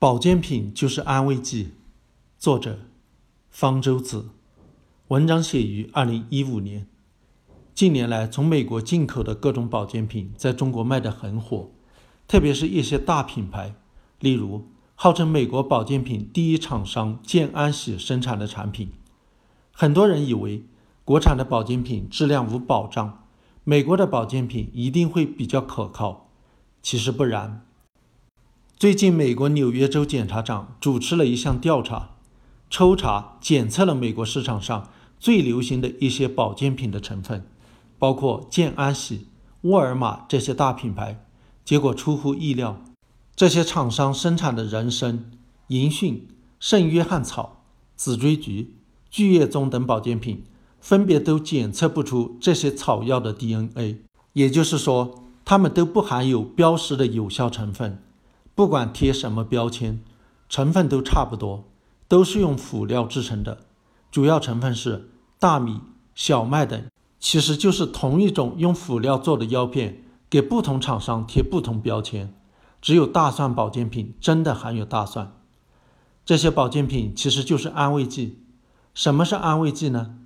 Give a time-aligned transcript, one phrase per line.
[0.00, 1.72] 保健品就是安慰剂。
[2.38, 2.78] 作者：
[3.50, 4.28] 方舟子。
[5.08, 6.86] 文章写于二零一五年。
[7.74, 11.72] 近年来，从美国进口的各种保健品在中国卖得很火，
[12.28, 13.74] 特别是一些大品牌，
[14.20, 18.92] 例如号称美国保健品第一厂商健安喜生产的产品。
[19.72, 20.64] 很多人以为
[21.04, 23.24] 国产的保健品质量无保障，
[23.64, 26.28] 美国的保健品一定会比较可靠。
[26.80, 27.64] 其实不然。
[28.78, 32.10] 最近，美国纽约州检察长主持了一项调查，
[32.70, 34.88] 抽查检测了美国市场上
[35.18, 37.44] 最流行的一些保健品的成分。
[37.98, 39.26] 包括健安喜、
[39.62, 41.26] 沃尔玛这些大品牌，
[41.64, 42.84] 结果出乎意料，
[43.34, 45.28] 这些厂商生产的人参、
[45.66, 46.28] 银杏、
[46.60, 47.64] 圣约翰草、
[47.96, 48.76] 紫锥菊、
[49.10, 50.44] 巨叶棕等保健品，
[50.78, 58.00] 分别都检测不出这些草药的 DNA，也就是说，它们都不含有标识的有效成分，
[58.58, 60.02] 不管贴什么标签，
[60.48, 61.68] 成分都差不多，
[62.08, 63.58] 都是用辅料制成的，
[64.10, 65.78] 主要成分是大米、
[66.16, 66.84] 小麦等。
[67.20, 72.34] 其实就是同一种用辅料做的药片，给不同厂商贴不同标签。
[72.82, 75.36] 只有大蒜保健品真的含有大蒜。
[76.24, 78.40] 这些保健品其实就是安慰剂。
[78.92, 80.16] 什么是安慰剂呢？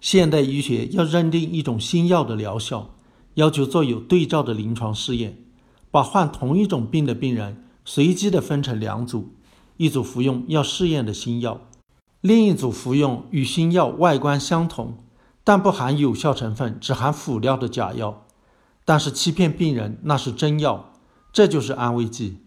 [0.00, 2.94] 现代医学要认定一种新药的疗效，
[3.34, 5.44] 要求做有对照的临床试验，
[5.90, 9.32] 把患同一种病的病人随机的分成两组，
[9.76, 11.60] 一组服用要试验的新药，
[12.20, 14.98] 另一组服用与新药外观相同。
[15.44, 18.26] 但不含有效成分，只含辅料的假药，
[18.84, 20.92] 但是欺骗病人那是真药，
[21.32, 22.38] 这就是安慰剂。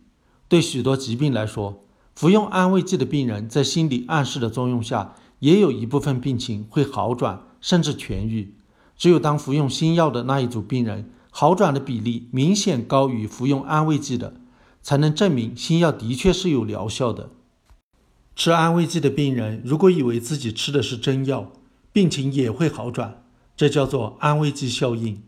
[0.48, 1.84] 对许多疾病来说，
[2.16, 8.56] 服用安慰剂的病人在心理暗示的作用下，也有一部分病情会好转甚至痊愈。
[8.96, 14.36] 只有当服用新药的那一组病人好转的比例明显高于服用安慰剂的，
[14.86, 17.32] 才能证明新药的确是有疗效的。
[18.36, 21.52] 吃安慰剂的病人如果以为自己吃的是真药，
[21.92, 23.24] 病情也会好转，
[23.58, 25.24] 这叫做安慰剂效应。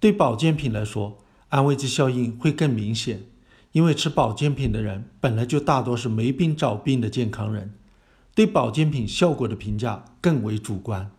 [0.00, 1.18] 对保健品来说，
[1.50, 3.24] 安慰剂效应会更明显，
[3.72, 7.74] 因为吃保健品的人本来就大多是没病找病的健康人，
[8.34, 11.10] 对保健品效果的评价更为主观。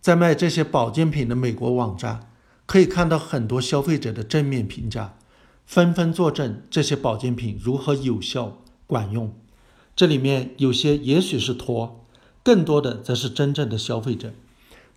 [0.00, 2.30] 在卖这些保健品的美国网站，
[2.64, 5.14] 可以看到很多消费者的正面评价，
[5.64, 9.34] 纷纷作证这些保健品如何有效管用。
[9.94, 11.98] 这里面有些也许是托。
[12.44, 14.32] 更多的则是真正的消费者，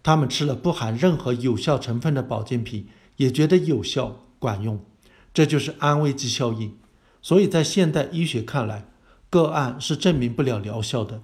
[0.01, 2.87] 他们吃了不含任何有效成分的保健品，
[3.17, 4.83] 也觉得有效管用，
[5.31, 6.75] 这就是安慰剂效应。
[7.21, 8.87] 所以在现代医学看来，
[9.29, 11.21] 个案是证明不了疗效的，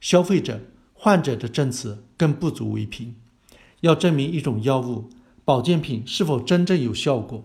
[0.00, 0.60] 消费者、
[0.94, 3.16] 患者的证词更不足为凭。
[3.80, 5.10] 要证明一种药物、
[5.44, 7.44] 保健品是否真正有效果，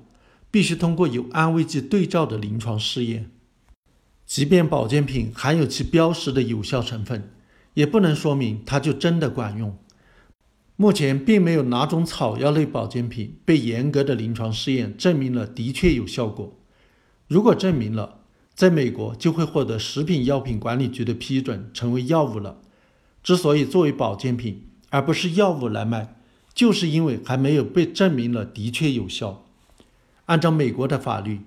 [0.52, 3.32] 必须通过有安慰剂对照的临床试验。
[4.26, 7.32] 即便保健品含有其标识的有效成分。
[7.74, 9.78] 也不能说明它就真的管用。
[10.76, 16.60] 目前并没有哪种草药类保健品被严格的临床试验证明了的确有效果。
[17.30, 18.20] 如果证明了，
[18.54, 22.60] 在美国就会获得食品药品管理局的批准，成为药物了。
[23.24, 26.16] 之所以作为保健品而不是药物来卖，
[26.54, 29.46] 就是因为还没有被证明了的确有效。
[30.32, 31.42] 按照美国的法律，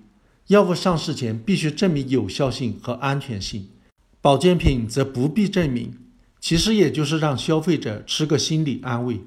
[0.45, 3.69] 药物上市前必须证明有效性和安全性，
[4.21, 5.97] 保健品则不必证明。
[6.39, 9.21] 其实也就是让消费者吃个心理安慰，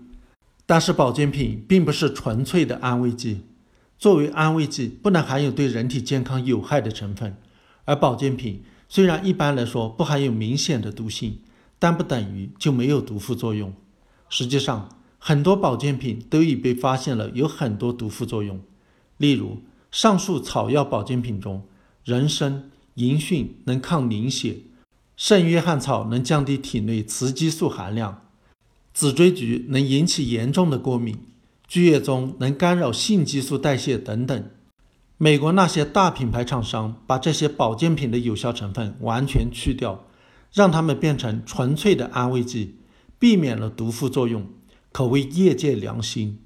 [0.64, 3.40] 但是保健品并不是纯粹的安慰剂。
[3.98, 7.36] 作为安慰剂，不能含有对人体健康有害的成分。
[7.84, 11.40] 而保健品虽然一般来说不含有明显的毒性，
[11.80, 13.74] 但不等于就没有毒副作用。
[14.28, 14.88] 实际上，
[15.18, 18.60] 很多保健品都已被发现了有很多毒副作用。
[19.18, 19.58] 例如，
[19.90, 21.62] 上述草药保健品中，
[22.04, 24.60] 人参、银杏能抗凝血。
[25.16, 28.22] 圣约翰草能降低体内雌激素含量，
[28.94, 31.18] 紫锥菊能引起严重的过敏，
[31.66, 34.50] 巨叶棕能干扰性激素代谢等等。
[35.16, 40.04] 美国那些大品牌厂商把这些保健品的有效成分完全去掉，
[40.52, 42.76] 让它们变成纯粹的安慰剂，
[43.18, 44.46] 避免了毒副作用，
[44.92, 46.38] 可谓业界良心。